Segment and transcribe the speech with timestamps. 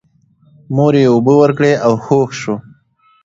[0.75, 2.55] مور یې اوبه ورکړې او هوښ شو.